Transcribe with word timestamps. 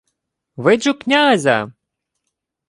—Виджу 0.63 0.93
князя. 1.01 1.59